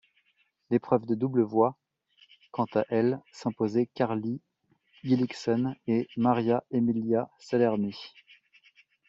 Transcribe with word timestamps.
L'épreuve 0.71 1.05
de 1.05 1.13
double 1.13 1.43
voit 1.43 1.77
quant 2.49 2.65
à 2.73 2.83
elle 2.89 3.19
s'imposer 3.31 3.85
Carly 3.93 4.41
Gullickson 5.05 5.75
et 5.85 6.07
María 6.17 6.63
Emilia 6.71 7.29
Salerni. 7.37 7.95